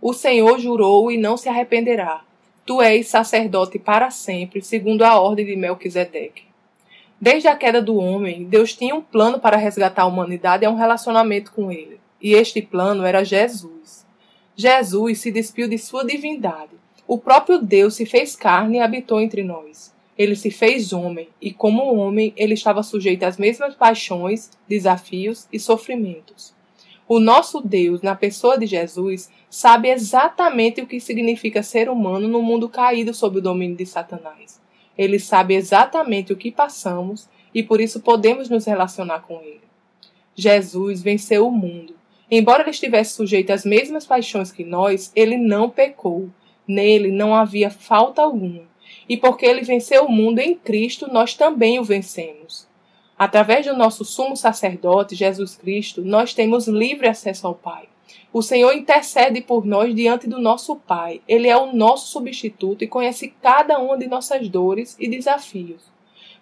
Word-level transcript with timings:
o 0.00 0.12
Senhor 0.12 0.58
jurou 0.58 1.12
e 1.12 1.18
não 1.18 1.36
se 1.36 1.48
arrependerá. 1.48 2.22
Tu 2.64 2.80
és 2.80 3.08
sacerdote 3.08 3.78
para 3.78 4.10
sempre, 4.10 4.62
segundo 4.62 5.02
a 5.02 5.20
ordem 5.20 5.44
de 5.44 5.56
Melquisedeque. 5.56 6.44
Desde 7.20 7.48
a 7.48 7.56
queda 7.56 7.82
do 7.82 7.96
homem, 7.96 8.44
Deus 8.44 8.74
tinha 8.74 8.94
um 8.94 9.02
plano 9.02 9.38
para 9.38 9.58
resgatar 9.58 10.02
a 10.02 10.06
humanidade 10.06 10.64
e 10.64 10.68
um 10.68 10.74
relacionamento 10.74 11.52
com 11.52 11.70
ele. 11.70 12.00
E 12.20 12.32
este 12.32 12.62
plano 12.62 13.04
era 13.04 13.24
Jesus. 13.24 14.06
Jesus 14.56 15.20
se 15.20 15.30
despiu 15.30 15.68
de 15.68 15.76
sua 15.76 16.04
divindade. 16.04 16.72
O 17.06 17.18
próprio 17.18 17.58
Deus 17.58 17.94
se 17.94 18.06
fez 18.06 18.34
carne 18.34 18.78
e 18.78 18.80
habitou 18.80 19.20
entre 19.20 19.42
nós. 19.42 19.94
Ele 20.16 20.36
se 20.36 20.50
fez 20.50 20.92
homem, 20.92 21.28
e 21.40 21.52
como 21.52 21.94
homem, 21.94 22.32
ele 22.36 22.54
estava 22.54 22.82
sujeito 22.82 23.24
às 23.24 23.36
mesmas 23.36 23.74
paixões, 23.74 24.50
desafios 24.68 25.46
e 25.52 25.58
sofrimentos. 25.58 26.54
O 27.12 27.18
nosso 27.18 27.60
Deus, 27.60 28.02
na 28.02 28.14
pessoa 28.14 28.56
de 28.56 28.66
Jesus, 28.66 29.28
sabe 29.50 29.88
exatamente 29.88 30.80
o 30.80 30.86
que 30.86 31.00
significa 31.00 31.60
ser 31.60 31.88
humano 31.88 32.28
no 32.28 32.40
mundo 32.40 32.68
caído 32.68 33.12
sob 33.12 33.38
o 33.38 33.42
domínio 33.42 33.76
de 33.76 33.84
Satanás. 33.84 34.60
Ele 34.96 35.18
sabe 35.18 35.56
exatamente 35.56 36.32
o 36.32 36.36
que 36.36 36.52
passamos 36.52 37.28
e 37.52 37.64
por 37.64 37.80
isso 37.80 37.98
podemos 37.98 38.48
nos 38.48 38.64
relacionar 38.64 39.22
com 39.22 39.40
ele. 39.42 39.62
Jesus 40.36 41.02
venceu 41.02 41.48
o 41.48 41.50
mundo. 41.50 41.96
Embora 42.30 42.62
ele 42.62 42.70
estivesse 42.70 43.14
sujeito 43.14 43.50
às 43.50 43.64
mesmas 43.64 44.06
paixões 44.06 44.52
que 44.52 44.62
nós, 44.62 45.10
ele 45.16 45.36
não 45.36 45.68
pecou. 45.68 46.30
Nele 46.64 47.10
não 47.10 47.34
havia 47.34 47.70
falta 47.70 48.22
alguma. 48.22 48.62
E 49.08 49.16
porque 49.16 49.44
ele 49.44 49.62
venceu 49.62 50.04
o 50.04 50.12
mundo 50.12 50.38
em 50.38 50.54
Cristo, 50.54 51.12
nós 51.12 51.34
também 51.34 51.80
o 51.80 51.82
vencemos. 51.82 52.69
Através 53.20 53.66
do 53.66 53.76
nosso 53.76 54.02
sumo 54.02 54.34
sacerdote, 54.34 55.14
Jesus 55.14 55.54
Cristo, 55.54 56.02
nós 56.02 56.32
temos 56.32 56.66
livre 56.66 57.06
acesso 57.06 57.46
ao 57.46 57.54
Pai. 57.54 57.86
O 58.32 58.40
Senhor 58.40 58.72
intercede 58.72 59.42
por 59.42 59.66
nós 59.66 59.94
diante 59.94 60.26
do 60.26 60.40
nosso 60.40 60.76
Pai. 60.76 61.20
Ele 61.28 61.46
é 61.46 61.54
o 61.54 61.70
nosso 61.70 62.12
substituto 62.12 62.82
e 62.82 62.88
conhece 62.88 63.34
cada 63.42 63.78
uma 63.78 63.98
de 63.98 64.06
nossas 64.06 64.48
dores 64.48 64.96
e 64.98 65.06
desafios. 65.06 65.82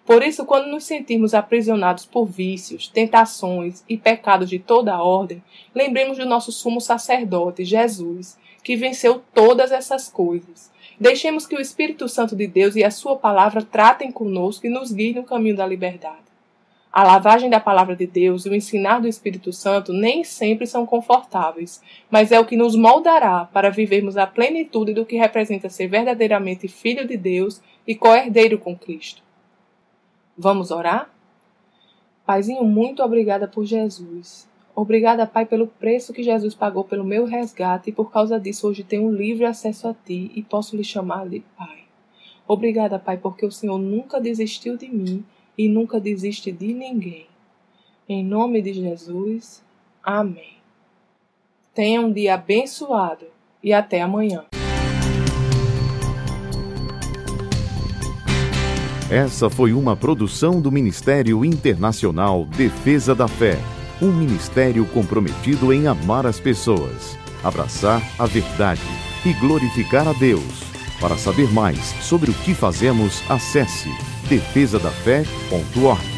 Por 0.06 0.22
isso, 0.22 0.44
quando 0.44 0.68
nos 0.68 0.84
sentirmos 0.84 1.34
aprisionados 1.34 2.06
por 2.06 2.26
vícios, 2.26 2.86
tentações 2.86 3.82
e 3.88 3.96
pecados 3.96 4.48
de 4.48 4.60
toda 4.60 4.94
a 4.94 5.02
ordem, 5.02 5.42
lembremos 5.74 6.16
do 6.16 6.26
nosso 6.26 6.52
sumo 6.52 6.80
sacerdote, 6.80 7.64
Jesus, 7.64 8.38
que 8.62 8.76
venceu 8.76 9.20
todas 9.34 9.72
essas 9.72 10.08
coisas. 10.08 10.70
Deixemos 11.00 11.44
que 11.44 11.56
o 11.56 11.60
Espírito 11.60 12.08
Santo 12.08 12.36
de 12.36 12.46
Deus 12.46 12.76
e 12.76 12.84
a 12.84 12.90
Sua 12.92 13.16
palavra 13.16 13.64
tratem 13.64 14.12
conosco 14.12 14.64
e 14.64 14.70
nos 14.70 14.92
guiem 14.92 15.14
no 15.14 15.24
caminho 15.24 15.56
da 15.56 15.66
liberdade. 15.66 16.27
A 16.90 17.02
lavagem 17.04 17.50
da 17.50 17.60
palavra 17.60 17.94
de 17.94 18.06
Deus 18.06 18.46
e 18.46 18.48
o 18.48 18.54
ensinar 18.54 19.00
do 19.00 19.06
Espírito 19.06 19.52
Santo 19.52 19.92
nem 19.92 20.24
sempre 20.24 20.66
são 20.66 20.86
confortáveis, 20.86 21.82
mas 22.10 22.32
é 22.32 22.40
o 22.40 22.46
que 22.46 22.56
nos 22.56 22.74
moldará 22.74 23.44
para 23.52 23.70
vivermos 23.70 24.16
a 24.16 24.26
plenitude 24.26 24.94
do 24.94 25.04
que 25.04 25.16
representa 25.16 25.68
ser 25.68 25.86
verdadeiramente 25.86 26.66
filho 26.66 27.06
de 27.06 27.16
Deus 27.16 27.60
e 27.86 27.94
co-herdeiro 27.94 28.58
com 28.58 28.76
Cristo. 28.76 29.22
Vamos 30.36 30.70
orar? 30.70 31.10
Paizinho, 32.24 32.64
muito 32.64 33.02
obrigada 33.02 33.46
por 33.46 33.64
Jesus. 33.64 34.48
Obrigada, 34.74 35.26
Pai, 35.26 35.44
pelo 35.44 35.66
preço 35.66 36.12
que 36.12 36.22
Jesus 36.22 36.54
pagou 36.54 36.84
pelo 36.84 37.04
meu 37.04 37.24
resgate 37.24 37.90
e 37.90 37.92
por 37.92 38.10
causa 38.12 38.38
disso 38.38 38.66
hoje 38.68 38.84
tenho 38.84 39.10
livre 39.10 39.44
acesso 39.44 39.88
a 39.88 39.94
Ti 39.94 40.30
e 40.34 40.42
posso 40.42 40.76
lhe 40.76 40.84
chamar 40.84 41.28
de 41.28 41.40
Pai. 41.56 41.84
Obrigada, 42.46 42.98
Pai, 42.98 43.16
porque 43.18 43.44
o 43.44 43.50
Senhor 43.50 43.78
nunca 43.78 44.20
desistiu 44.20 44.76
de 44.76 44.88
mim 44.88 45.24
e 45.58 45.68
nunca 45.68 46.00
desiste 46.00 46.52
de 46.52 46.72
ninguém. 46.72 47.26
Em 48.08 48.24
nome 48.24 48.62
de 48.62 48.72
Jesus, 48.72 49.62
amém. 50.02 50.56
Tenha 51.74 52.00
um 52.00 52.12
dia 52.12 52.34
abençoado 52.34 53.26
e 53.62 53.72
até 53.72 54.00
amanhã. 54.00 54.44
Essa 59.10 59.50
foi 59.50 59.72
uma 59.72 59.96
produção 59.96 60.60
do 60.60 60.70
Ministério 60.70 61.44
Internacional 61.44 62.44
Defesa 62.44 63.14
da 63.14 63.26
Fé, 63.26 63.58
um 64.02 64.12
ministério 64.12 64.86
comprometido 64.86 65.72
em 65.72 65.86
amar 65.86 66.26
as 66.26 66.38
pessoas, 66.38 67.18
abraçar 67.42 68.02
a 68.18 68.26
verdade 68.26 68.82
e 69.24 69.32
glorificar 69.32 70.06
a 70.06 70.12
Deus. 70.12 70.62
Para 71.00 71.16
saber 71.16 71.50
mais 71.52 71.78
sobre 72.02 72.30
o 72.30 72.34
que 72.34 72.54
fazemos, 72.54 73.22
acesse 73.30 73.88
defesadafé.org. 74.28 76.17